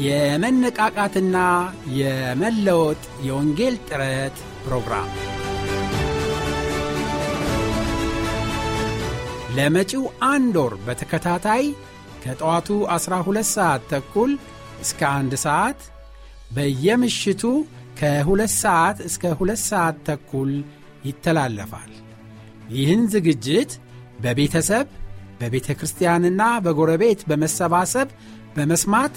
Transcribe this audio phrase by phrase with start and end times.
[0.00, 1.36] የመነቃቃትና
[1.98, 5.08] የመለወጥ የወንጌል ጥረት ፕሮግራም
[9.56, 11.64] ለመጪው አንድ ወር በተከታታይ
[12.24, 14.32] ከጠዋቱ 12 ሰዓት ተኩል
[14.80, 15.80] እስከ አንድ ሰዓት
[16.56, 17.42] በየምሽቱ
[18.00, 20.52] ከሁለት ሰዓት እስከ ሁለት ሰዓት ተኩል
[21.04, 21.90] ይተላለፋል።
[22.76, 23.72] ይህን ዝግጅት
[24.20, 24.86] በቤተሰብ
[25.40, 28.08] በቤተ ክርስቲያንና በጎረቤት በመሰባሰብ
[28.56, 29.16] በመስማት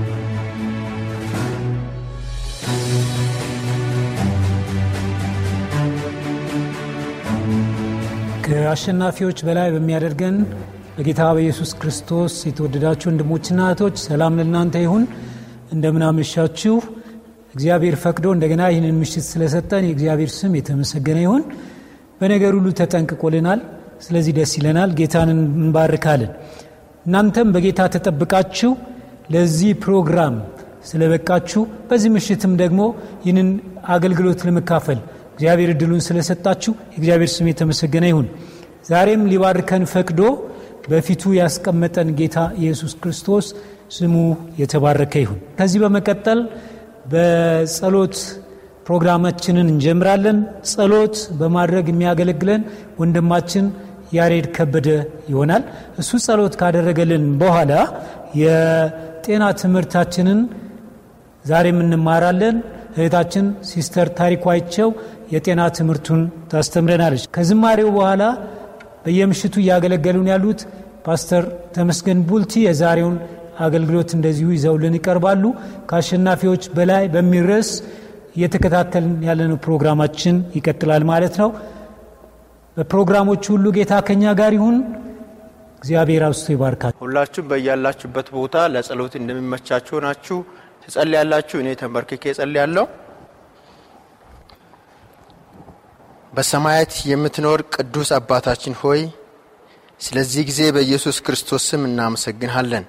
[8.51, 10.37] ከአሸናፊዎች በላይ በሚያደርገን
[10.95, 15.03] በጌታ በኢየሱስ ክርስቶስ የተወደዳችሁ ወንድሞችና እህቶች ሰላም ለእናንተ ይሁን።
[15.75, 16.73] እንደምናመሻችሁ
[17.55, 21.43] እግዚአብሔር ፈቅዶ እንደገና ይህንን ምሽት ስለሰጠን የእግዚአብሔር ስም የተመሰገነ ይሁን።
[22.21, 23.61] በነገር ሁሉ ተጠንቅቆልናል።
[24.01, 26.33] ስለዚህ ደስ ይለናል። ጌታን እንባርካለን።
[27.05, 28.73] እናንተም በጌታ ተጠብቃችሁ
[29.31, 30.35] ለዚህ ፕሮግራም
[30.85, 32.81] ስለበቃችሁ በዚህ ምሽትም ደግሞ
[33.25, 33.49] ይህንን
[33.89, 35.01] አገልግሎት ለመካፈል
[35.41, 38.25] እግዚአብሔር እድሉን ስለሰጣችሁ የእግዚአብሔር ስም የተመሰገነ ይሁን።
[38.89, 40.19] ዛሬም ሊባርከን ፈቅዶ
[40.85, 43.45] በፊቱ ያስቀመጠን ጌታ ኢየሱስ ክርስቶስ
[43.95, 44.13] ስሙ
[44.59, 46.39] የተባረከ ይሁን። ከዚህ በመቀጠል
[47.13, 48.17] በጸሎት
[48.85, 50.37] ፕሮግራማችንን እንጀምራለን።
[50.71, 52.61] ጸሎት በማድረግ የሚያገለግለን
[53.01, 53.65] ወንድማችን
[54.13, 54.87] ያሬድ ከበደ
[55.31, 55.65] ይሆናል።
[55.97, 57.73] እሱ ጸሎት ካደረገልን በኋላ
[58.41, 60.41] የጤና ትምህርታችንን
[61.45, 62.57] ዛሬም እንማራለን።
[62.93, 64.89] እህታችን ሲስተር ታሪኳቸው
[65.31, 66.21] የጤና ትምህርቱን
[66.51, 68.23] ታስተምረናለች። ከዝማሬው በኋላ
[69.05, 70.61] በየምሽቱ እያገለገሉን ያሉት
[71.05, 71.43] ፓስተር
[71.75, 73.15] ተመስገን ቡልቲ የዛሬውን
[73.59, 75.43] አገልግሎት እንደዚሁ ይዘውልን ይቀርባሉ።
[75.89, 77.71] ከአሸናፊዎች በላይ በሚል ርዕስ
[78.35, 81.49] እየተከታተልን ያለነው ፕሮግራማችን ይቀጥላል ማለት ነው።
[82.77, 84.77] በፕሮግራሞች ሁሉ ጌታ ከኛ ጋር ይሁን።
[85.79, 90.37] እግዚአብሔር አብስቶ ይባርካል። ሁላችሁም በያላችሁበት ቦታ ለጸሎት እንደሚመቻችሁ ናችሁ
[90.83, 92.85] ትጸልያላችሁ። እኔ ተንበርክኬ እጸልያለሁ።
[96.33, 99.01] በሰማያት የምትኖር ቅዱስ አባታችን ሆይ
[99.99, 102.85] ስለዚህ ጊዜ በኢየሱስ ክርስቶስ ስም እናመሰግንሃለን።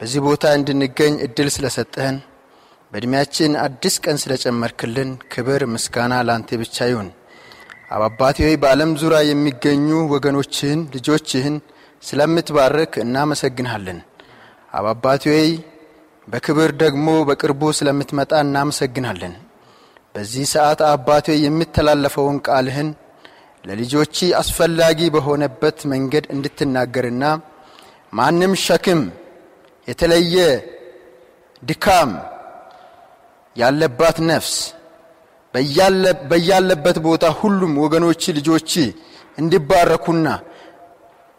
[0.00, 2.16] በዚህ ቦታ እንድንገኝ እድል ስለሰጠህን
[2.92, 7.08] በዕድሜያችን አዲስ ቀን ስለጨመርክልን ክብር ምስጋና ላንተ ብቻ ይሁን።
[7.98, 11.56] አባቴ ሆይ በዓለም ዙሪያ የሚገኙ ወገኖችህን ልጆችህን
[12.02, 13.98] ስለምትባርክ እናመሰግንሃለን።
[14.82, 15.50] አባቴ ሆይ
[16.28, 19.34] በክብር ደግሞ በቅርቡ ስለምትመጣ እናመሰግናለን።
[20.14, 22.88] በዚህ ሰዓት አባቴ የሚተላለፈውን ቃልህን
[23.64, 27.24] ለልጆች አስፈላጊ በሆነበት መንገድ እንድትናገርና
[28.12, 29.00] ማንም ሸክም
[29.88, 30.36] የተለየ
[31.62, 32.10] ድካም
[33.56, 34.54] ያለባት ነፍስ
[36.30, 38.70] በያለበት ቦታ ሁሉም ወገኖች ልጆች
[39.38, 40.26] እንዲባረኩና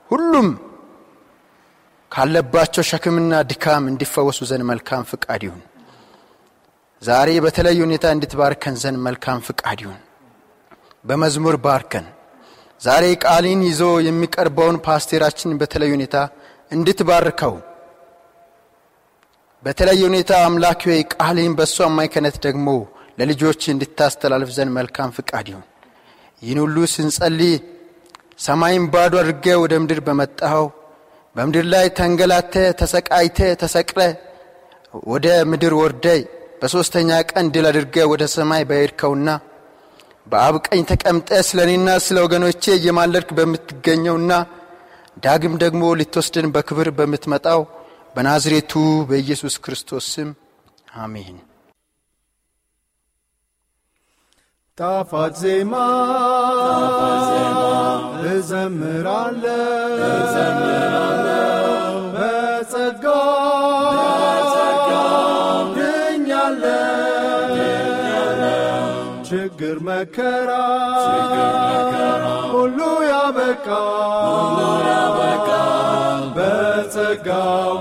[0.09, 0.47] ሁሉም
[2.12, 5.63] ካለባቸው ሸክምና ድካም እንዲፈወሱ ዘንድ መልካም ፍቃድ ይሁን።
[7.06, 10.02] ዛሬ በተለየ ሁኔታ እንድትባርከን ዘንድ መልካም ፍቃድ ይሁን።
[11.06, 12.06] በመዝሙር ባርከን።
[12.81, 16.16] ዛሬ ቃሊን ይዞ የሚቀርበውን ፓስቴራችን በተለየ ሁኔታ
[16.72, 17.54] እንድትባርከው
[19.63, 22.68] በተለየ ሁኔታ አምላኪ ወይ ቃሊን በእሱ አማካይነት ደግሞ
[23.19, 25.66] ለልጆች እንድታስተላልፍ ዘንድ መልካም ፍቃድ ይሁን።
[26.42, 27.54] ይህን ሁሉ ስንጸልይ
[28.40, 30.66] ሰማይን ባዶ አድርገ ወደ ምድር በመጣኸው
[31.36, 34.00] በምድር ላይ ተንገላተ ተሰቃይተ ተሰቅለ
[35.08, 36.06] ወደ ምድር ወርደ
[36.62, 39.30] በሦስተኛ ቀን ድል አድርገ ወደ ሰማይ በሄድከውና
[40.28, 44.31] በአብ ቀኝ ተቀምጠ ስለ እኔና ስለ ወገኖቼ እየማለድክ በምትገኘውና
[45.25, 47.62] ዳግም ደግሞ ልትወስድን በክብር በምትመጣው
[48.16, 48.74] በናዝሬቱ
[49.10, 50.30] በኢየሱስ ክርስቶስ ስም
[51.02, 51.38] አሜን።
[54.78, 55.74] ጣፋጭ ዜማ
[58.31, 59.66] እዘምራለሁ
[69.75, 70.51] ችግር መከራ
[72.51, 73.68] ሁሉ ያበቃ
[76.36, 77.75] በጸጋው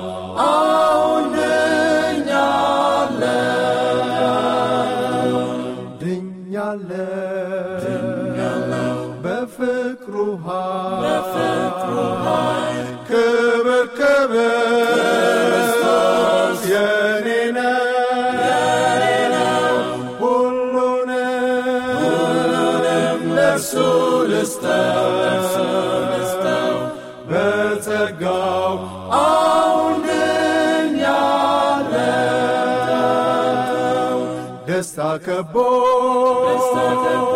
[35.27, 37.35] ደስታ ከቦ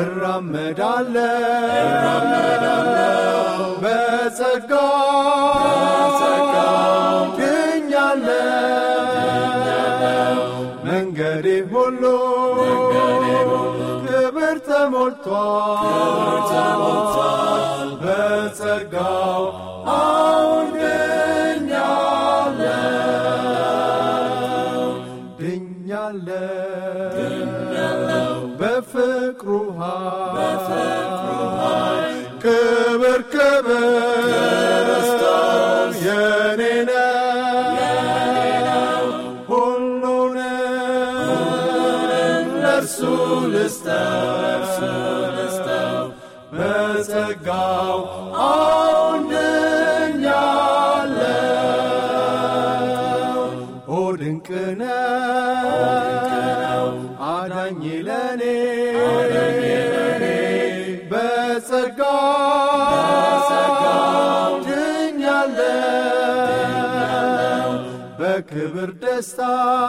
[0.00, 1.30] እራመዳለሁ።
[3.82, 4.90] በጸጋው
[7.38, 8.40] ድኛለሁ
[10.86, 12.02] መንገዴ ሁሉ
[14.06, 16.73] ክብር ተሞልቷል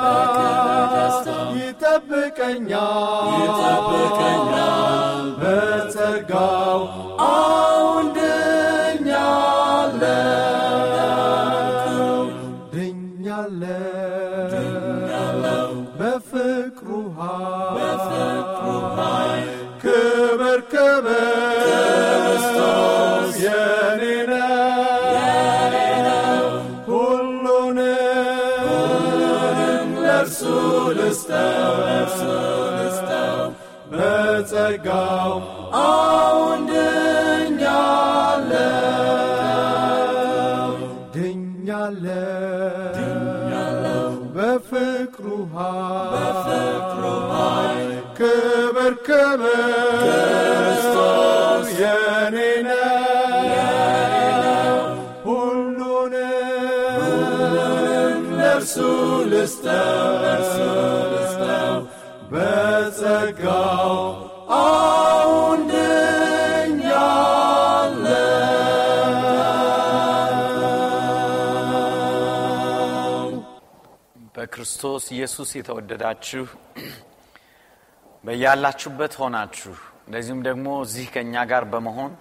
[0.03, 1.27] በክብር ደስታ
[1.57, 2.85] ይጠብቀኛል
[58.65, 58.75] ለእርሱ
[59.31, 61.75] ልስጠው
[62.31, 63.91] በጸጋው
[64.57, 65.61] አሁን
[72.45, 73.29] ድኛለሁ
[74.35, 76.45] በክርስቶስ ኢየሱስ የተወደዳችሁ
[78.23, 79.73] በያላችሁበት ሆናችሁ
[80.07, 82.11] እንደዚሁም ደግሞ እዚህ ከእኛ ጋር በመሆን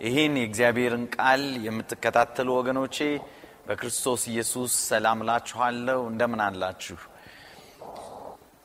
[0.00, 2.96] ይህን የእግዚአብሔርን ቃል የምትከታተሉ ወገኖቼ
[3.70, 6.96] በክርስቶስ ኢየሱስ ሰላም ላችኋለሁ እንደምን አላችሁ?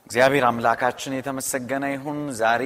[0.08, 2.64] እግዚአብሔር አምላካችን የተመሰገነ ይሁን። ዛሬ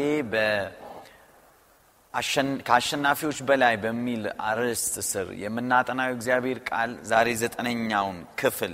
[2.67, 8.73] ከአሸናፊዎች በላይ በሚል አርዕስት ስር የምናጠናው እግዚአብሔር ቃል ዛሬ ዘጠነኛውን ክፍል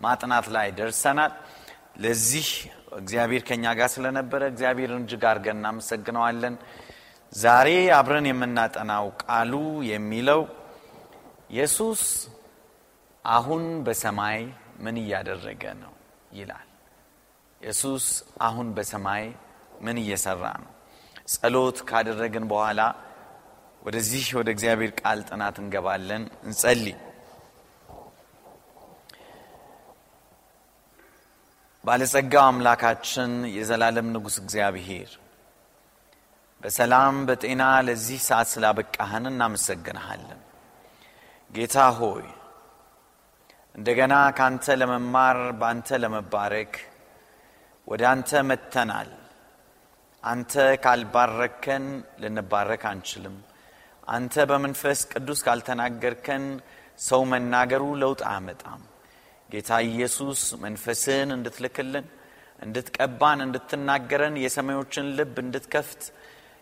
[0.00, 1.32] ማጥናት ላይ ደርሰናል።
[2.04, 2.50] ለዚህ
[2.98, 6.56] እግዚአብሔር ከኛ ጋር ስለነበረ እግዚአብሔርን እጅግ አድርገን እናመሰግነዋለን።
[7.32, 9.54] ዛሬ አብረን የምናጠናው ቃሉ
[9.92, 10.42] የሚለው
[11.50, 12.02] ኢየሱስ
[13.24, 14.40] አሁን በሰማይ
[14.78, 15.92] ምን እያደረገ ነው
[16.32, 16.68] ይላል።
[17.60, 18.04] ኢየሱስ
[18.40, 19.24] አሁን በሰማይ
[19.80, 20.70] ምን እየሰራ ነው?
[21.32, 22.80] ጸሎት ካደረግን በኋላ
[23.82, 26.96] ወደዚህ ወደ እግዚአብሔር ቃል ጥናት እንገባለን። እንጸልይ።
[31.84, 35.10] ባለጸጋው አምላካችን የዘላለም ንጉሥ እግዚአብሔር
[36.60, 40.40] በሰላም በጤና ለዚህ ሰዓት ስላበቃህን እናመሰግንሃለን።
[41.50, 42.26] ጌታ ሆይ
[43.74, 46.74] እንደገና ካንተ ለመማር በአንተ ለመባረክ
[47.88, 49.10] ወደ አንተ መጥተናል።
[50.24, 50.52] አንተ
[50.84, 51.84] ካልባረከን
[52.22, 53.36] ልንባረክ አንችልም።
[54.08, 56.44] አንተ በመንፈስ ቅዱስ ካልተናገርከን
[57.00, 58.82] ሰው መናገሩ ለውጥ አያመጣም።
[59.50, 62.06] ጌታ ኢየሱስ መንፈስህን እንድትልክልን
[62.58, 66.02] እንድትቀባን እንድትናገረን የሰማዮችን ልብ እንድትከፍት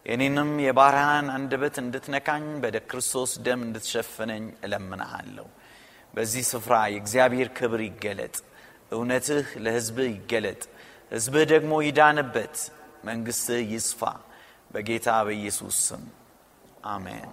[0.06, 5.46] የኔንም የባርሃን አንደበት እንድትነካኝ በደ ክርስቶስ ደም እንድትሸፍነኝ እለምንሃለሁ
[6.14, 8.36] በዚህ ስፍራ የእግዚአብሔር ክብር ይገለጥ
[8.92, 10.62] እውነትህ ለህዝብህ ይገለጥ
[11.12, 12.56] ህዝብህ ደግሞ ይዳንበት
[13.04, 14.00] መንግሥትህ ይስፋ
[14.72, 16.02] በጌታ በኢየሱስ ስም
[16.86, 17.30] አሜን።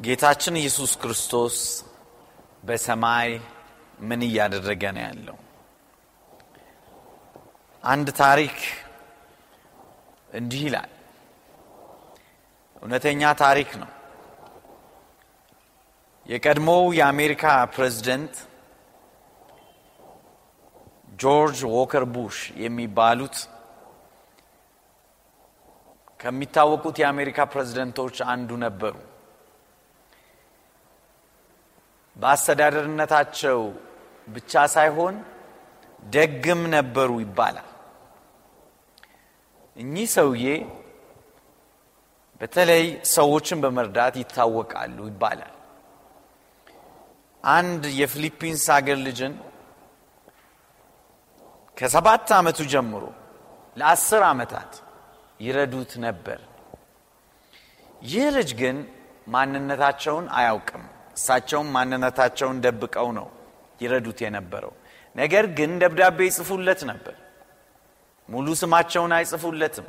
[0.00, 1.56] ጌታችን ኢየሱስ ክርስቶስ
[2.64, 3.28] በሰማይ
[4.00, 5.36] ምን እያደረገ ነው ያለው?
[7.84, 8.56] አንድ ታሪክ
[10.34, 10.90] እንዲህ ይላል።
[12.82, 13.90] እውነተኛ ታሪክ ነው።
[16.26, 18.34] የቀድሞው የአሜሪካ ፕሬዝደንት
[21.18, 23.36] ጆርጅ ዎከር ቡሽ የሚባሉት
[26.20, 28.94] ከሚታወቁት የአሜሪካ ፕሬዝደንቶች አንዱ ነበሩ።
[32.16, 33.60] በአስተዳደርነታቸው
[34.28, 35.14] ብቻ ሳይሆን
[36.12, 37.68] ደግም ነበሩ ይባላል።
[39.76, 40.46] እኚህ ሰውዬ
[42.40, 45.51] በተለይ ሰዎችን በመርዳት ይታወቃሉ ይባላል።
[47.44, 49.32] አንድ የፊሊፒንስ ሀገር ልጅን
[51.76, 53.04] ከሰባት ዓመቱ ጀምሮ
[53.76, 54.72] ለአስር ዓመታት
[55.40, 56.40] ይረዱት ነበር።
[58.02, 58.76] ይህ ልጅ ግን
[59.26, 60.84] ማንነታቸውን አያውቅም።
[61.16, 63.26] እሳቸውም ማንነታቸውን ደብቀው ነው
[63.80, 64.72] ይረዱት የነበረው።
[65.16, 67.16] ነገር ግን ደብዳቤ ይጽፉለት ነበር።
[68.28, 69.88] ሙሉ ስማቸውን አይጽፉለትም።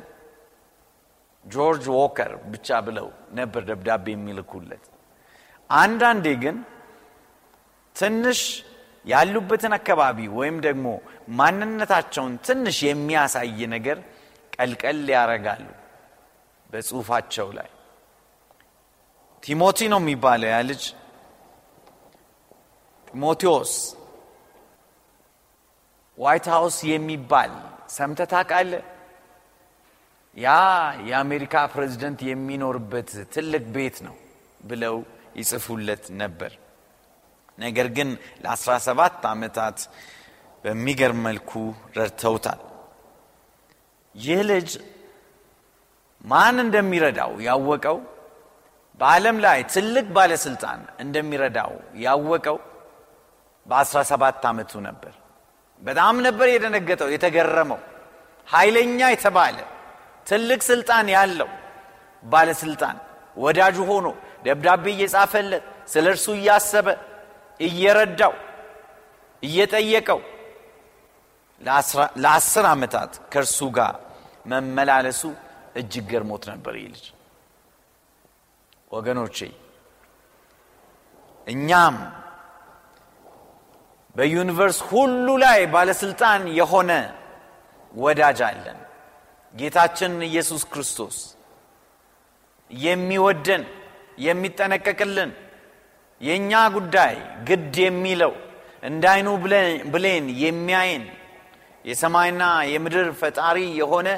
[1.46, 4.84] ጆርጅ ዎከር ብቻ ብለው ነበር ደብዳቤ የሚልኩለት።
[5.70, 6.56] አንዳንዴ ግን
[7.96, 8.40] ትንሽ
[9.04, 10.86] ያሉበትን አካባቢ ወይም ደግሞ
[11.38, 13.98] ማንነታቸውን ትንሽ የሚያሳይ ነገር
[14.56, 15.66] ቀልቀል ያደርጋሉ
[16.72, 17.70] በጽሁፋቸው ላይ።
[19.42, 20.82] ቲሞቲ ነው የሚባለው ያ ልጅ
[23.08, 23.72] ጢሞቴዎስ
[26.18, 27.52] ዋይት ሃውስ የሚባል
[27.88, 28.82] ሰምተህ ታውቃለህ?
[30.36, 30.48] ያ
[31.08, 34.16] የአሜሪካ ፕሬዝደንት የሚኖርበት ትልቅ ቤት ነው
[34.66, 34.96] ብለው
[35.36, 36.52] ይጽፉለት ነበር።
[37.58, 38.08] ነገር ግን
[38.44, 38.98] ለ17
[39.32, 39.78] ዓመታት
[40.64, 41.50] በሚገርም መልኩ
[41.96, 42.60] ረድተውታል።
[44.14, 44.70] ይህ ልጅ
[46.24, 47.96] ማን እንደሚረዳው ያወቀው
[49.00, 51.72] በዓለም ላይ ትልቅ ባለስልጣን እንደሚረዳው
[52.04, 52.58] ያወቀው
[53.66, 55.14] በ17 ዓመቱ ነበር።
[55.82, 57.80] በጣም ነበር የደነገጠው የተገረመው።
[58.48, 59.58] ኃይለኛ የተባለ
[60.26, 61.50] ትልቅ ስልጣን ያለው
[62.22, 62.96] ባለስልጣን
[63.36, 64.06] ወዳጁ ሆኖ
[64.44, 66.86] ደብዳቤ እየጻፈለት ስለ እርሱ እያሰበ
[67.60, 68.34] እየረዳው
[69.42, 70.20] እየጠየቀው
[72.16, 73.94] ለአስር ዓመታት ከእርሱ ጋር
[74.46, 75.22] መመላለሱ
[75.76, 77.04] እጅግ ገርሞት ነበር ይህ ልጅ።
[78.90, 79.38] ወገኖቼ
[81.46, 81.96] እኛም
[84.16, 86.90] በዩኒቨርስ ሁሉ ላይ ባለስልጣን የሆነ
[87.94, 88.78] ወዳጅ አለን።
[89.54, 91.16] ጌታችን ኢየሱስ ክርስቶስ
[92.70, 93.62] የሚወደን
[94.18, 95.30] የሚጠነቀቅልን
[96.24, 97.14] የእኛ ጉዳይ
[97.48, 98.32] ግድ የሚለው
[98.82, 99.28] እንዳይኑ
[99.92, 101.04] ብሌን የሚያይን
[101.84, 104.08] የሰማይና የምድር ፈጣሪ የሆነ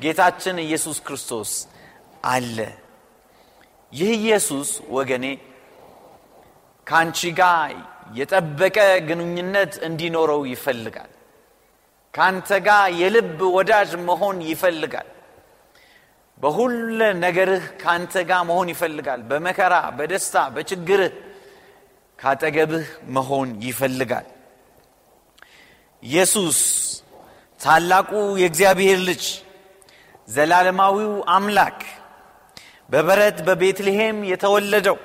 [0.00, 1.50] ጌታችን ኢየሱስ ክርስቶስ
[2.26, 2.58] አለ።
[3.92, 5.26] ይህ ኢየሱስ ወገኔ
[6.86, 7.72] ከአንቺ ጋር
[8.16, 8.78] የጠበቀ
[9.08, 11.10] ግንኙነት እንዲኖረው ይፈልጋል።
[12.14, 15.08] ከአንተ ጋር የልብ ወዳጅ መሆን ይፈልጋል።
[16.40, 21.12] በሁለ ነገርህ ከአንተ ጋር መሆን ይፈልጋል። በመከራ፣ በደስታ፣ በችግርህ
[22.24, 24.26] ካጠገብህ መሆን ይፈልጋል።
[26.02, 26.58] ኢየሱስ
[27.60, 29.24] ታላቁ የእግዚአብሔር ልጅ
[30.28, 31.78] ዘላለማዊው አምላክ
[32.88, 34.98] በበረት በቤትልሔም የተወለደው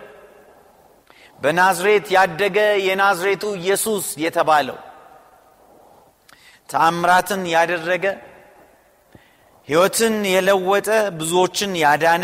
[1.42, 2.58] በናዝሬት ያደገ
[2.88, 4.78] የናዝሬቱ ኢየሱስ የተባለው
[6.70, 8.06] ተአምራትን ያደረገ
[9.68, 10.88] ሕይወትን የለወጠ
[11.20, 12.24] ብዙዎችን ያዳነ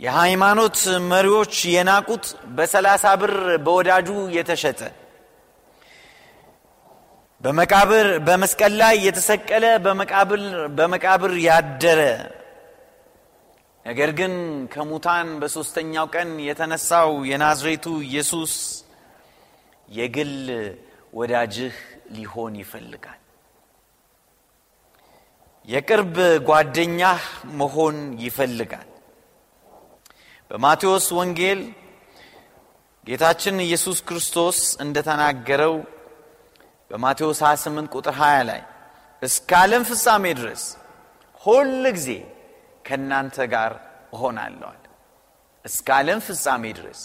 [0.00, 0.78] የሃይማኖት
[1.10, 2.24] መሪዎች የናቁት
[2.56, 3.34] በሰላሳ ብር
[3.64, 4.80] በወዳጁ የተሸጠ
[7.44, 9.64] በመቃብር በመስቀል ላይ የተሰቀለ
[10.78, 12.00] በመቃብር ያደረ
[13.86, 14.34] ነገር ግን
[14.72, 18.52] ከሙታን በሦስተኛው ቀን የተነሳው የናዝሬቱ ኢየሱስ
[19.88, 20.34] የግል
[21.12, 21.74] ወዳጅህ
[22.14, 23.18] ሊሆን ይፈልጋል።
[25.68, 26.16] የቅርብ
[26.48, 27.24] ጓደኛህ
[27.58, 28.88] መሆን ይፈልጋል።
[30.52, 31.60] በማቴዎስ ወንጌል
[33.06, 35.74] ጌታችን ኢየሱስ ክርስቶስ እንደተናገረው
[36.90, 38.60] በማቴዎስ 28 ቁጥር 20 ላይ
[39.22, 40.62] እስከ ዓለም ፍጻሜ ድረስ
[41.42, 42.08] ሁል ጊዜ
[42.84, 43.72] ከእናንተ ጋር
[44.14, 44.78] እሆናለዋል።
[45.64, 47.00] እስከ ዓለም ፍጻሜ ድረስ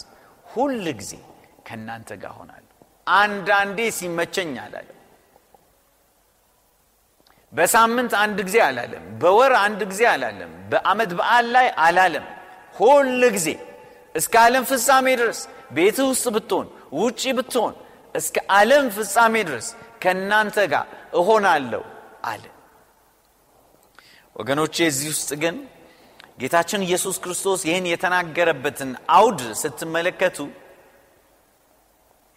[0.46, 1.12] ሁል ጊዜ
[1.66, 2.64] ከእናንተ ጋር እሆናለሁ።
[3.16, 4.94] አንዳንዴ ሲመቸኝ አላለም።
[7.52, 12.26] በሳምንት አንድ ጊዜ አላለም። በወር አንድ ጊዜ አላለም። በዓመት በዓል ላይ አላለም።
[12.78, 13.48] ሁል ጊዜ
[14.14, 15.40] እስከ ዓለም ፍጻሜ ድረስ
[15.76, 16.66] ቤት ውስጥ ብትሆን፣
[17.00, 17.74] ውጪ ብትሆን፣
[18.14, 19.66] እስከ ዓለም ፍጻሜ ድረስ
[20.02, 20.86] ከእናንተ ጋር
[21.20, 21.82] እሆናለሁ
[22.30, 22.44] አለ።
[24.36, 25.56] ወገኖቼ እዚህ ውስጥ ግን
[26.40, 30.38] ጌታችን ኢየሱስ ክርስቶስ ይህን የተናገረበትን አውድ ስትመለከቱ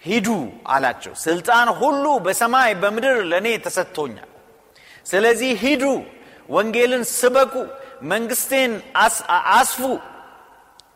[0.01, 0.27] ሂዱ
[0.74, 4.29] አላቸው። ስልጣን ሁሉ በሰማይ በምድር ለእኔ ተሰጥቶኛል።
[5.05, 5.83] ስለዚህ ሂዱ
[6.50, 7.53] ወንጌልን ስበኩ
[8.12, 8.71] መንግስቴን
[9.53, 9.81] አስፉ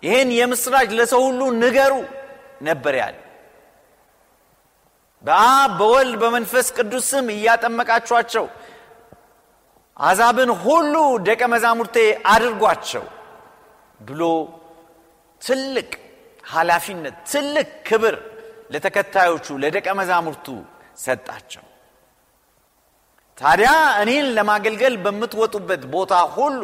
[0.04, 1.94] ይህን የምስራች ለሰው ሁሉ ንገሩ
[2.62, 3.16] ነበር ያለ።
[5.24, 8.46] በአብ በወልድ በመንፈስ ቅዱስ ስም እያጠመቃችኋቸው
[9.98, 10.94] አዛብን ሁሉ
[11.28, 11.98] ደቀ መዛሙርቴ
[12.34, 13.06] አድርጓቸው
[14.00, 14.22] ብሎ
[15.42, 15.90] ትልቅ
[16.52, 18.16] ኃላፊነት ትልቅ ክብር
[18.74, 20.48] ለተከታዮቹ ለደቀ መዛሙርቱ
[20.98, 21.64] ሰጣቸው።
[23.38, 23.72] ታዲያ
[24.02, 26.62] እኔን ለማገልገል በምትወጡበት ቦታ ሁሉ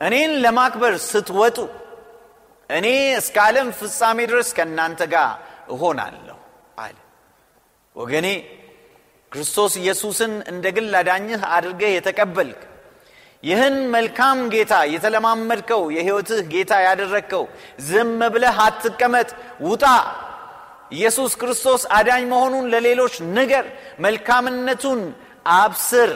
[0.00, 1.58] እኔን ለማክበር ስትወጡ
[2.70, 2.86] እኔ
[3.18, 5.30] እስከ ዓለም ፍጻሜ ድረስ ከእናንተ ጋር
[5.74, 6.38] እሆናለሁ
[6.78, 6.96] አለ።
[7.96, 8.28] ወገኔ
[9.32, 12.60] ክርስቶስ ኢየሱስን እንደ ግል አዳኝህ አድርገህ የተቀበልክ
[13.42, 17.44] ይህን መልካም ጌታ የተለማመድከው የሕይወትህ ጌታ ያደረግከው
[17.88, 19.28] ዝም ብለህ አትቀመጥ
[19.66, 19.84] ውጣ!
[20.92, 23.66] ኢየሱስ ክርስቶስ አዳኝ መሆኑን ለሌሎች ንገር
[23.98, 25.00] መልካምነቱን
[25.56, 26.10] አብስር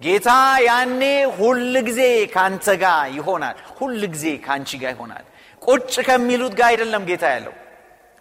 [0.00, 0.28] ጌታ
[0.66, 1.02] ያኔ
[1.38, 2.02] ሁል ጊዜ
[2.34, 5.24] ካንተ ጋር ይሆናል። ሁል ጊዜ ካንቺ ጋር ይሆናል።
[5.62, 7.54] ቁጭ ከሚሉት ጋር አይደለም ጌታ ያለው።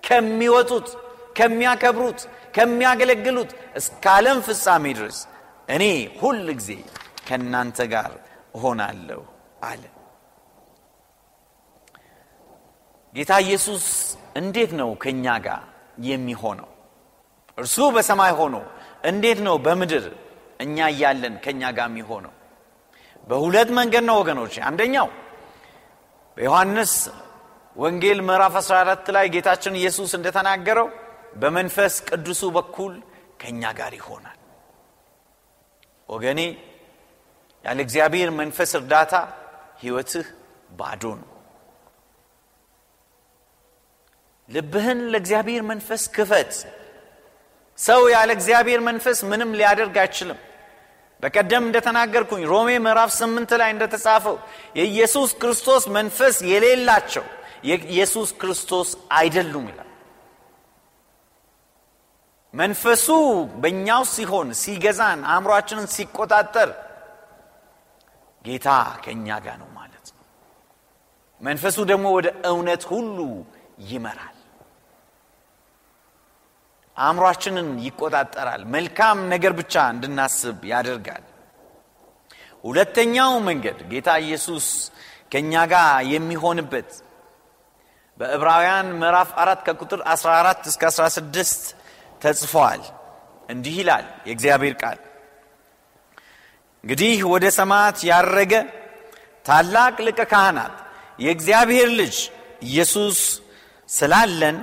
[0.03, 0.87] ከሚወጡት
[1.37, 2.19] ከሚያከብሩት
[2.55, 5.17] ከሚያገለግሉት እስከ ዓለም ፍጻሜ ድረስ
[5.69, 5.83] እኔ
[6.21, 6.71] ሁል ጊዜ
[7.27, 8.11] ከእናንተ ጋር
[8.57, 9.21] እሆናለሁ
[9.69, 9.83] አለ።
[13.15, 13.85] ጌታ ኢየሱስ
[14.37, 15.61] እንዴት ነው ከእኛ ጋር
[16.09, 16.69] የሚሆነው?
[17.57, 18.55] እርሱ በሰማይ ሆኖ
[19.03, 20.05] እንዴት ነው በምድር
[20.59, 22.33] እኛ እያለን ከእኛ ጋር የሚሆነው?
[23.27, 25.07] በሁለት መንገድ ነው ወገኖች አንደኛው
[26.37, 26.93] በዮሐንስ
[27.75, 30.87] ወንጌል ምዕራፍ 14 ላይ ጌታችን ኢየሱስ እንደተናገረው
[31.41, 32.93] በመንፈስ ቅዱሱ በኩል
[33.41, 34.37] ከእኛ ጋር ይሆናል።
[36.09, 36.39] ወገኔ
[37.65, 39.13] ያለ እግዚአብሔር መንፈስ እርዳታ
[39.81, 40.27] ህይወትህ
[40.79, 41.27] ባዶ ነው።
[44.49, 46.53] ልብህን ለእግዚአብሔር መንፈስ ክፈት።
[47.79, 50.39] ሰው ያለ እግዚአብሔር መንፈስ ምንም ሊያደርግ አይችልም
[51.23, 54.35] በቀደም እንደተናገርኩኝ ሮሜ ምዕራፍ ስምንት ላይ እንደተጻፈው
[54.79, 57.25] የኢየሱስ ክርስቶስ መንፈስ የሌላቸው
[57.69, 59.85] የኢየሱስ ክርስቶስ አይደሉም ይላል።
[62.53, 63.07] መንፈሱ
[63.61, 66.69] በእኛው ሲሆን ሲገዛን አእምሯችንን ሲቆጣጠር
[68.45, 68.67] ጌታ
[69.03, 70.23] ከእኛ ጋር ነው ማለት ነው።
[71.41, 73.17] መንፈሱ ደግሞ ወደ እውነት ሁሉ
[73.89, 74.38] ይመራል
[76.99, 81.23] አእምሯችንን ይቆጣጠራል። መልካም ነገር ብቻ እንድናስብ ያደርጋል።
[82.63, 84.65] ሁለተኛው መንገድ ጌታ ኢየሱስ
[85.31, 86.89] ከእኛ ጋር የሚሆንበት
[88.19, 91.69] በዕብራውያን ምዕራፍ አራት ከቁጥር 14 እስከ 16
[92.21, 92.81] ተጽፏል።
[93.49, 94.99] እንዲህ ይላል የእግዚአብሔር ቃል።
[96.83, 98.53] እንግዲህ ወደ ሰማያት ያረገ
[99.45, 100.75] ታላቅ ልቀ ካህናት
[101.19, 102.15] የእግዚአብሔር ልጅ
[102.67, 103.19] ኢየሱስ
[103.89, 104.57] ስላለን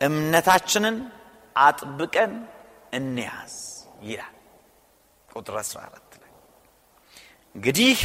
[0.00, 0.96] እምነታችንን
[1.56, 2.32] አጥብቀን
[2.92, 3.54] እንያዝ
[4.02, 4.36] ይላል።
[5.28, 6.30] ቁጥር 14 ላይ
[7.54, 7.98] እንግዲህ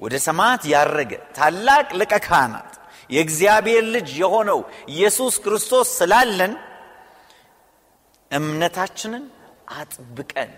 [0.00, 2.72] ወደ ሰማያት ያረገ ታላቅ ልቀ ካህናት
[3.10, 6.52] የእግዚአብሔር ልጅ የሆነው ኢየሱስ ክርስቶስ ስላለን
[8.30, 9.24] እምነታችንን
[9.76, 10.52] አጥብቀን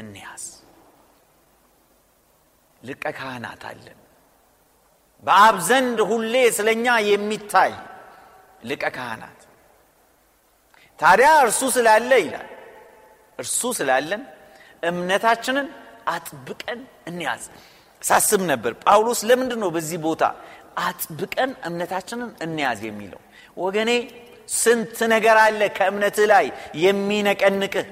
[0.00, 0.44] እንያዝ።
[2.82, 3.98] ልቀ ካህናት አለን።
[5.24, 7.72] በአብ ዘንድ ሁሌ ስለኛ የሚታይ
[8.62, 9.37] ልቀ ካህናት
[10.98, 12.48] ታዲያ እርሱ ስላለ ይላል።
[13.38, 14.22] እርሱ ስላለን
[14.82, 15.66] እምነታችንን
[16.14, 17.42] አጥብቀን እንያዝ።
[18.02, 20.22] ሳስብ ነበር ጳውሎስ ለምንድን ነው በዚህ ቦታ
[20.80, 23.20] አጥብቀን እምነታችንን እንያዝ የሚለው?
[23.56, 23.90] ወገኔ
[24.54, 26.46] ስንት ነገር አለ ከእምነትህ ላይ
[26.84, 27.86] የሚነቀንቅህ?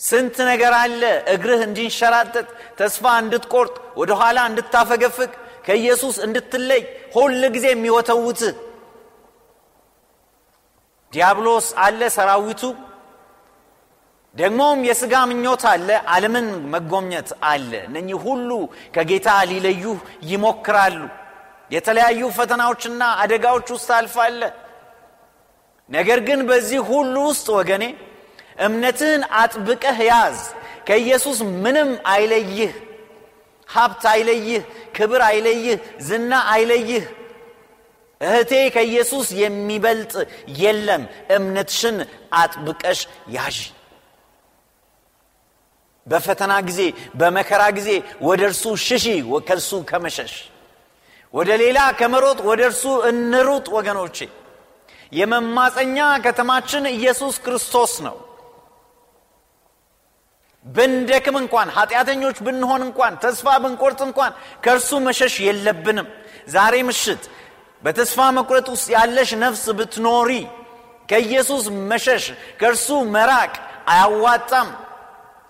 [0.00, 1.02] ስንት ነገር አለ
[1.34, 2.46] እግርህ እንዲንሸራጠጥ
[2.78, 5.32] ተስፋ እንድትቆርጥ ወደኋላ እንድታፈገፍግ
[5.66, 6.82] ከኢየሱስ እንድትለይ
[7.14, 8.54] ሁል ጊዜ የሚወተውትህ
[11.14, 12.62] ዲያብሎስ አለ ሰራዊቱ።
[14.36, 18.50] ደግሞም የሥጋ ምኞት አለ ዓለምን መጎምኘት አለ። እነኚህ ሁሉ
[18.94, 19.98] ከጌታ ሊለዩህ
[20.30, 20.98] ይሞክራሉ።
[21.70, 24.40] የተለያዩ ፈተናዎችና አደጋዎች ውስጥ አልፋለ።
[25.90, 27.84] ነገር ግን በዚህ ሁሉ ውስጥ ወገኔ
[28.66, 30.38] እምነትህን አጥብቀህ ያዝ።
[30.88, 32.72] ከኢየሱስ ምንም አይለይህ
[33.68, 34.62] ሀብት አይለይህ
[34.96, 37.04] ክብር አይለይህ ዝና አይለይህ
[38.24, 40.12] እህቴ ከኢየሱስ የሚበልጥ
[40.60, 41.02] የለም።
[41.36, 41.96] እምነትሽን
[42.40, 43.00] አጥብቀሽ
[43.34, 43.58] ያዥ።
[46.06, 46.80] በፈተና ጊዜ
[47.14, 47.90] በመከራ ጊዜ
[48.22, 49.04] ወደ እርሱ ሽሺ
[49.48, 50.34] ከእርሱ ከመሸሽ።
[51.34, 54.18] ወደ ሌላ ከመሮጥ ወደ እርሱ እንሩጥ ወገኖቼ።
[55.12, 58.16] የመማፀኛ ከተማችን ኢየሱስ ክርስቶስ ነው።
[60.66, 64.32] ብንደክም እንኳን ኃጢአተኞች ብንሆን እንኳን ተስፋ ብንቆርጥ እንኳን
[64.64, 66.08] ከእርሱ መሸሽ የለብንም።
[66.48, 67.22] ዛሬ ምሽት
[67.84, 70.30] በተስፋ መቁረጥ ውስጥ ያለሽ ነፍስ ብትኖሪ
[71.08, 72.24] ከኢየሱስ መሸሽ
[72.60, 73.52] ከእርሱ መራቅ
[73.92, 74.68] አያዋጣም።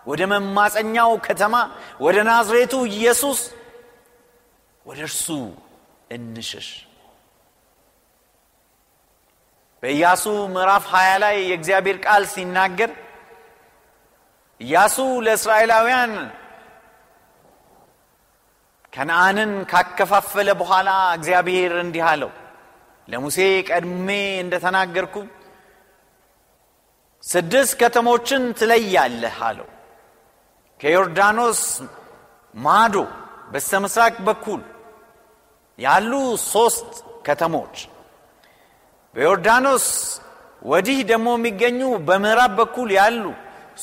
[0.06, 1.54] ወደ መማፀኛው ከተማ
[2.04, 3.38] ወደ ናዝሬቱ ኢየሱስ
[4.86, 5.26] ወደ እርሱ
[6.10, 6.68] እንሽሽ
[9.82, 12.90] በኢያሱ ምዕራፍ 20 ላይ የእግዚአብሔር ቃል ሲናገር
[14.60, 16.12] ኢያሱ ለእስራኤላውያን
[18.94, 22.30] ከነአንን ካከፋፈለ በኋላ እግዚአብሔር እንዲህ አለው።
[23.08, 24.08] ለሙሴ ቀድሜ
[24.42, 25.14] እንደተናገርኩ
[27.24, 29.68] ስድስት ከተሞችን ትለያለህ አለው።
[30.80, 31.60] ከዮርዳኖስ
[32.54, 32.96] ማዶ
[33.52, 34.60] በስተ ምስራቅ በኩል
[35.78, 36.12] ያሉ
[36.52, 36.90] ሶስት
[37.26, 37.76] ከተሞች
[39.16, 39.86] በዮርዳኖስ
[40.62, 43.24] ወዲህ ደግሞ የሚገኙ በምዕራብ በኩል ያሉ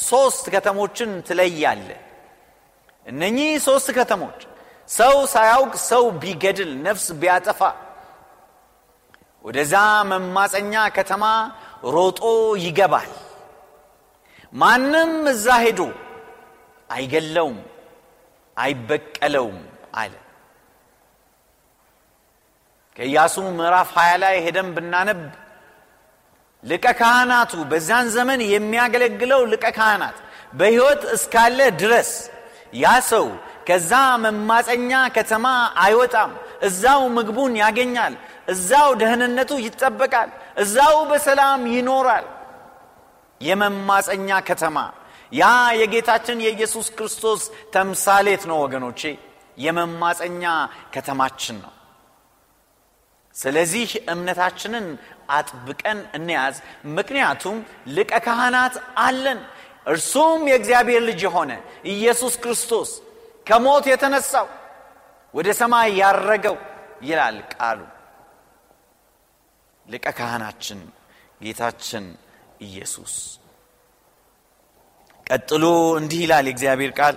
[0.04, 1.89] ሶስት ከተሞችን ትለያለ
[3.06, 4.39] እነኚህ ሶስት ከተሞች
[4.91, 7.62] ሰው ሳያውቅ ሰው ቢገድል ነፍስ ቢያጠፋ
[9.45, 9.73] ወደዛ
[10.10, 11.23] መማፀኛ ከተማ
[11.95, 12.21] ሮጦ
[12.65, 13.12] ይገባል።
[14.54, 15.82] ማንም እዛ ሄዶ
[16.89, 17.60] አይገለውም
[18.58, 19.60] አይበቀለውም
[20.01, 20.13] አለ።
[22.95, 25.21] ከኢያሱ ምዕራፍ 20 ላይ ሄደን ብናነብ
[26.63, 30.17] ልቀ ካህናቱ በዛን ዘመን የሚያገለግለው ልቀ ካህናት
[30.60, 32.12] በሕይወት እስካለ ድረስ
[32.73, 33.25] ያ ሰው
[33.67, 33.91] ከዛ
[34.24, 35.45] መማፀኛ ከተማ
[35.84, 38.13] አይወጣም። እዛው ምግቡን ያገኛል።
[38.47, 42.26] እዛው ደህንነቱ ይጠበቃል። እዛው በሰላም ይኖራል።
[43.41, 44.78] የመማፀኛ ከተማ።
[45.32, 45.43] ያ
[45.80, 47.41] የጌታችን የኢየሱስ ክርስቶስ
[47.74, 49.02] ተምሳሌት ነው ወገኖቼ።
[49.58, 50.43] የመማፀኛ
[50.93, 51.71] ከተማችን ነው።
[53.36, 54.86] ስለዚህ እምነታችንን
[55.30, 56.56] አጥብቀን እንያዝ።
[56.97, 57.58] ምክንያቱም
[57.95, 59.39] ልቀ ካህናት አለን።
[59.88, 61.52] እርሱም የእግዚአብሔር ልጅ የሆነ
[61.93, 62.89] ኢየሱስ ክርስቶስ
[63.47, 64.47] ከሞት የተነሳው
[65.34, 66.58] ወደ ሰማይ ያረገው
[67.04, 67.80] ይላል ቃሉ።
[69.86, 70.80] ልቀ ካህናችን
[71.41, 72.06] ጌታችን
[72.62, 73.13] ኢየሱስ
[75.27, 75.63] ቀጥሎ
[75.99, 77.15] እንዲህ ይላል የእግዚአብሔር ቃል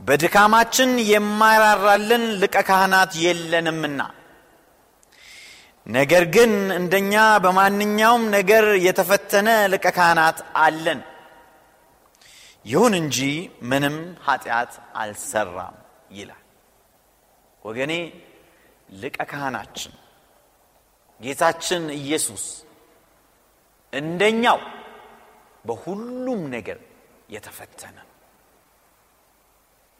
[0.00, 4.00] በድካማችን የማይራራልን ልቀ ካህናት የለንምና
[5.86, 7.14] ነገር ግን እንደኛ
[7.44, 11.00] በማንኛውም ነገር የተፈተነ ልቀ ካህናት አለን
[12.66, 13.18] ይሁን እንጂ
[13.62, 15.76] ምንም ኃጢአት አልሰራም
[16.10, 16.44] ይላል።
[17.62, 17.92] ወገኔ
[18.94, 19.94] ልቀ ካህናችን
[21.20, 22.44] ጌታችን ኢየሱስ
[23.92, 24.58] እንደኛው
[25.64, 26.78] በሁሉም ነገር
[27.30, 27.96] የተፈተነ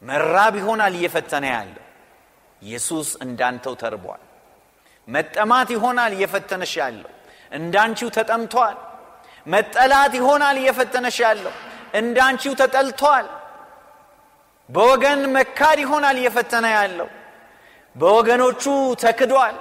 [0.02, 1.84] መራብ ይሆናል እየፈተነ ያለው።
[2.62, 4.22] ኢየሱስ እንዳንተው ተርቧል።
[5.08, 7.10] መጠማት ይሆናል እየፈተነሽ ያለው።
[7.52, 8.76] እንዳንቺው ተጠምቷል።
[9.46, 11.54] መጠላት ይሆናል እየፈተነሽ ያለው
[11.94, 13.26] እንዳንቺው ተጠልቷል።
[14.68, 17.08] በወገን መካድ ይሆናል እየፈተነ ያለው።
[17.96, 18.62] በወገኖቹ
[19.02, 19.56] ተክዷል።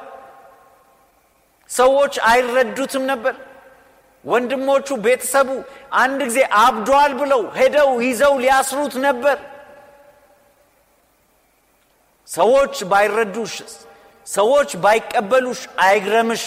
[1.70, 3.36] ሰዎች አይረዱትም ነበር።
[4.26, 5.50] ወንድሞቹ ቤተሰቡ
[5.98, 9.38] አንድ ጊዜ አብዷል ብለው ሄደው ይዘው ሊያስሩት ነበር።
[12.28, 13.54] ሰዎች ባይረዱሽ
[14.28, 16.44] ሰዎች ባይቀበሉሽ አይግረምሽ።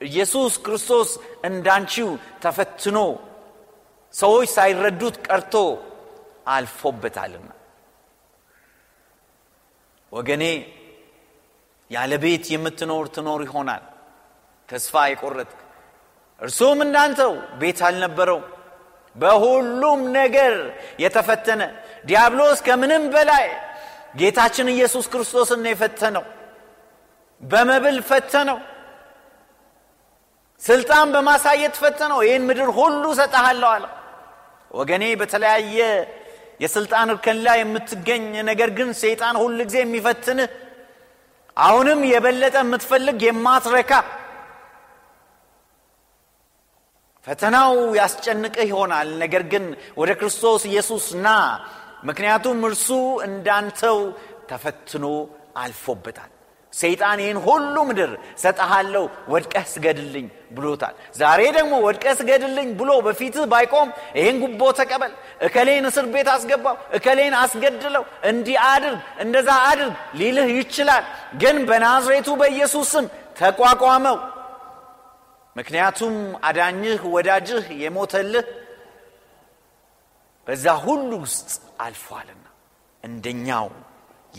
[0.00, 1.10] ኢየሱስ ክርስቶስ
[1.44, 2.08] እንዳንቺው
[2.42, 2.98] ተፈትኖ
[4.16, 5.54] ሰዎች ሳይረዱት ቀርቶ
[6.48, 7.50] አልፎበታልና።
[10.12, 10.44] ወገኔ
[11.90, 13.84] ያለ ቤት የምትኖር ትኖር ይሆናል።
[14.68, 15.58] ተስፋ የቆረጥክ።
[16.40, 18.40] እርሱም እንዳንተው ቤት አልነበረው።
[19.16, 20.54] በሁሉም ነገር
[20.98, 21.62] የተፈተነ።
[22.06, 23.46] ዲያብሎስ ከምንም በላይ
[24.16, 26.24] ጌታችን ኢየሱስ ክርስቶስን ነው የፈተነው።
[27.42, 28.58] በመብል ፈተነው።
[30.62, 33.84] ስልጣን በማሳየት ፈተነው። ይህን ምድር ሁሉ ሰጠሃለሁ አለ
[34.70, 35.78] ወገኔ በተለያየ
[36.60, 40.50] የስልጣን እርከን ላይ የምትገኝ ነገር ግን ሰይጣን ሁል ጊዜ የሚፈትንህ
[41.56, 43.92] አሁንም የበለጠ የምትፈልግ የማትረካ
[47.26, 49.64] ፈተናው ያስጨንቅህ ይሆናል። ነገር ግን
[49.96, 51.28] ወደ ክርስቶስ ኢየሱስ ና
[52.04, 52.88] ምክንያቱም እርሱ
[53.26, 53.98] እንዳንተው
[54.50, 55.06] ተፈትኖ
[55.56, 56.32] አልፎበታል
[56.76, 58.10] ሰይጣን ይህን ሁሉ ምድር
[58.42, 65.12] ሰጠሃለው ወድቀህ ስገድልኝ ብሎታል። ዛሬ ደግሞ ወድቀህ ስገድልኝ ብሎ በፊትህ ባይቆም ይህን ጉቦ ተቀበል
[65.46, 71.04] እከሌን እስር ቤት አስገባው እከሌን አስገድለው እንዲህ አድርግ እንደዛ አድርግ ሊልህ ይችላል።
[71.42, 73.06] ግን በናዝሬቱ በኢየሱስ ስም
[73.40, 74.18] ተቋቋመው።
[75.56, 76.14] ምክንያቱም
[76.46, 78.46] አዳኝህ ወዳጅህ የሞተልህ
[80.46, 82.44] በዛ ሁሉ ውስጥ አልፏልና
[83.02, 83.66] እንደኛው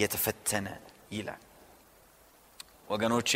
[0.02, 0.68] የተፈተነ
[1.12, 1.42] ይላል
[2.88, 3.32] ወገኖቼ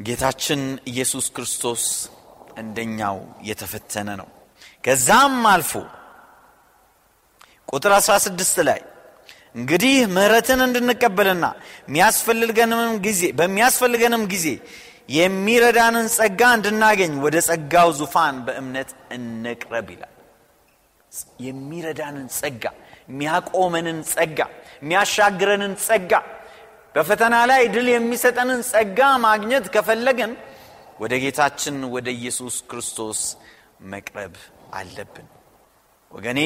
[0.00, 1.82] ጌታችን ኢየሱስ ክርስቶስ
[2.56, 3.16] እንደኛው
[3.48, 4.28] የተፈተነ ነው።
[4.84, 5.72] ከዛም አልፎ
[7.68, 8.80] ቁጥር 16 ላይ
[9.54, 11.44] እንግዲህ ምህረትን እንድንቀበልና
[13.38, 14.46] በሚያስፈልገንም ጊዜ
[15.08, 20.14] የሚረዳንን ጸጋ እንድናገኝ ወደ ጸጋው ዙፋን በእምነት እንቅረብ ይላል።
[21.44, 22.64] የሚረዳንን ጸጋ
[23.08, 24.38] የሚያቆመንን ጸጋ
[24.82, 26.12] የሚያሻግረንን ጸጋ
[26.98, 30.30] በፈተና ላይ ድል የሚሰጠንን ጸጋ ማግኘት ከፈለግን
[31.00, 33.20] ወደ ጌታችን ወደ ኢየሱስ ክርስቶስ
[33.92, 34.34] መቅረብ
[34.74, 35.26] አለብን።
[36.10, 36.40] ወገኔ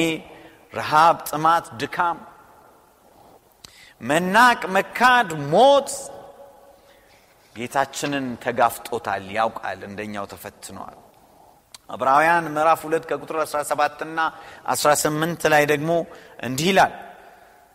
[0.73, 2.17] ረሃብ ጥማት ድካም
[4.01, 5.89] መናቅ መካድ ሞት
[7.55, 10.97] ጌታችንን ተጋፍጦታል ያውቃል እንደኛው ተፈትነዋል
[11.89, 14.29] ዕብራውያን ምዕራፍ 2 ከቁጥር 17 ና
[14.75, 15.91] 18 ላይ ደግሞ
[16.43, 16.93] እንዲህ ይላል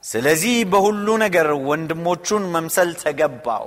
[0.05, 3.67] ስለዚህ በሁሉ ነገር ወንድሞቹን መምሰል ተገባው።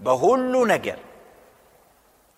[0.00, 0.98] በሁሉ ነገር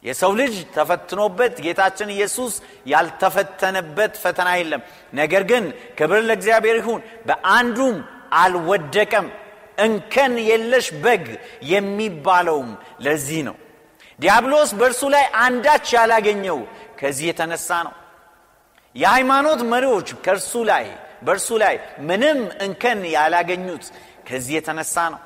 [0.05, 2.55] የሰው ልጅ ተፈትኖበት ጌታችን ኢየሱስ
[2.87, 4.83] ያልተፈተነበት ፈተና የለም።
[5.15, 5.65] ነገር ግን
[5.99, 7.97] ክብር ለእግዚአብሔር ይሁን በአንዱም
[8.41, 9.29] አልወደቀም።
[9.79, 11.25] እንከን የለሽ በግ
[11.71, 12.69] የሚባለውም
[13.01, 13.57] ለዚህ ነው።
[14.19, 16.59] ዲያብሎስ በእርሱ ላይ አንዳች ያላገኘው
[17.01, 17.95] ከዚህ የተነሳ ነው።
[18.97, 20.85] የሃይማኖት መሪዎች ከእርሱ ላይ
[21.25, 21.75] በእርሱ ላይ
[22.09, 23.85] ምንም እንከን ያላገኙት
[24.29, 25.21] ከዚህ የተነሳ ነው።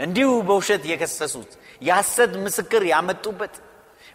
[0.00, 1.50] እንዲሁ በውሸት የከሰሱት
[1.82, 3.54] የሐሰት ምስክር ያመጡበት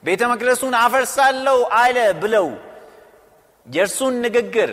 [0.04, 2.48] ቤተ መቅደሱን አፈርሳለሁ አለ ብለው
[3.68, 4.72] የእርሱን ንግግር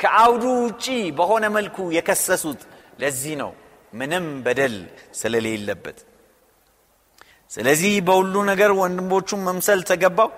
[0.00, 0.86] ከአውዱ ውጪ
[1.18, 2.62] በሆነ መልኩ የከሰሱት
[3.00, 3.50] ለዚህ ነው።
[3.92, 4.74] ምንም በደል
[5.18, 5.98] ስለሌለበት።
[7.50, 10.30] ስለዚህ በሁሉ ነገር ወንድሞቹን መምሰል ተገባው።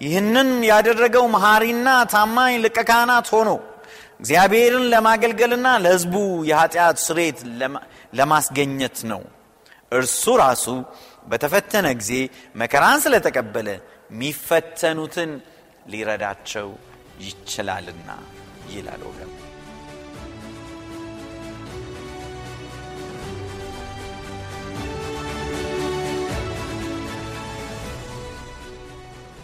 [0.00, 3.50] ይህንን ያደረገው መሐሪና ታማኝ ልቀ ካህናት ሆኖ
[4.20, 6.14] እግዚአብሔርን ለማገልገልና ለሕዝቡ
[6.48, 7.38] የኃጢአት ስሬት
[8.18, 9.22] ለማስገኘት ነው።
[9.92, 10.64] እርሱ ራሱ
[11.30, 12.12] በተፈተነ ጊዜ
[12.60, 13.68] መከራን ስለተቀበለ
[14.12, 15.30] የሚፈተኑትን
[15.86, 16.68] ሊረዳቸው
[17.24, 18.10] ይችላልና
[18.72, 19.30] ይላል ወገን።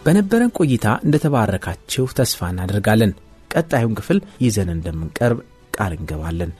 [0.05, 3.11] በነበረን ቆይታ እንደተባረካችሁ ተስፋ እናደርጋለን
[3.57, 5.39] ቀጣዩን ክፍል ይዘን እንደምንቀርብ
[5.73, 6.51] ቃል እንገባለን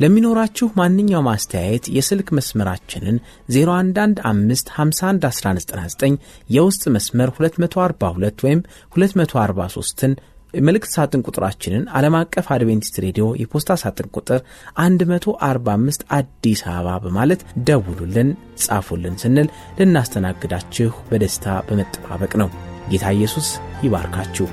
[0.00, 3.16] ለሚኖራችሁ ማንኛውም አስተያየት የስልክ መስመራችንን
[3.54, 6.16] 0115511199
[6.50, 8.60] የውስጥ መስመር 242 ወይም
[8.96, 10.12] 243ን
[10.60, 14.40] መልእክት ሳጥን ቁጥራችንን ዓለም አቀፍ አድቬንቲስት ሬዲዮ የፖስታ ሳጥን ቁጥር
[14.82, 18.30] 145 አዲስ አበባ በማለት ደውሉልን፣
[18.64, 22.50] ጻፉልን ስንል ልናስተናግዳችሁ በደስታ በመጠባበቅ ነው።
[22.92, 23.48] ጌታ ኢየሱስ
[23.84, 24.48] ይባርካችሁ።